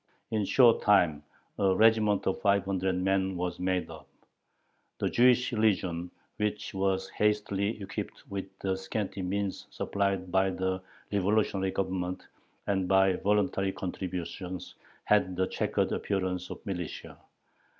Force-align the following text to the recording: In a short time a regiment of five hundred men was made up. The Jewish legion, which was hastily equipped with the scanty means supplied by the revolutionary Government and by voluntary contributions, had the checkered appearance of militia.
In 0.31 0.41
a 0.41 0.45
short 0.47 0.81
time 0.81 1.21
a 1.59 1.75
regiment 1.75 2.25
of 2.25 2.41
five 2.41 2.65
hundred 2.65 2.95
men 2.95 3.37
was 3.37 3.59
made 3.59 3.87
up. 3.87 4.07
The 4.97 5.07
Jewish 5.11 5.53
legion, 5.53 6.09
which 6.37 6.73
was 6.73 7.07
hastily 7.09 7.79
equipped 7.79 8.23
with 8.27 8.45
the 8.61 8.75
scanty 8.77 9.21
means 9.21 9.67
supplied 9.69 10.31
by 10.31 10.49
the 10.49 10.81
revolutionary 11.11 11.69
Government 11.69 12.25
and 12.65 12.87
by 12.87 13.13
voluntary 13.17 13.71
contributions, 13.73 14.73
had 15.03 15.35
the 15.35 15.45
checkered 15.45 15.91
appearance 15.91 16.49
of 16.49 16.65
militia. 16.65 17.19